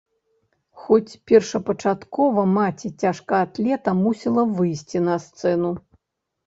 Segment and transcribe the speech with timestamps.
[0.85, 5.71] Хоць першапачаткова маці цяжкаатлета мусіла выйсці на сцэну.